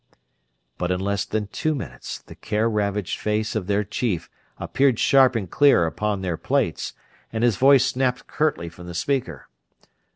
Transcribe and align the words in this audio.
But 0.79 0.89
in 0.89 0.99
less 0.99 1.25
than 1.25 1.45
two 1.45 1.75
minutes 1.75 2.17
the 2.23 2.33
care 2.33 2.67
ravaged 2.67 3.19
face 3.19 3.55
of 3.55 3.67
their 3.67 3.83
chief 3.83 4.31
appeared 4.57 4.97
sharp 4.97 5.35
and 5.35 5.47
clear 5.47 5.85
upon 5.85 6.21
their 6.21 6.37
plates 6.37 6.93
and 7.31 7.43
his 7.43 7.55
voice 7.57 7.85
snapped 7.85 8.25
curtly 8.25 8.67
from 8.67 8.87
the 8.87 8.95
speaker. 8.95 9.47